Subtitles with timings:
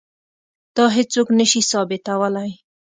[0.75, 2.51] دا هیڅوک نه شي ثابتولی.